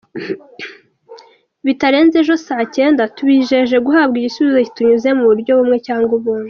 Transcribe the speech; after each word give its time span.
bitarenze 1.65 2.15
ejo 2.21 2.31
isaa 2.39 2.65
cyenda, 2.75 3.01
tubijeje 3.15 3.75
guhabwa 3.85 4.15
igisubizo 4.19 4.57
kitunyuze 4.67 5.09
mu 5.17 5.23
buryo 5.29 5.51
bumwe 5.57 5.77
cg 5.85 6.11
ubundi. 6.17 6.39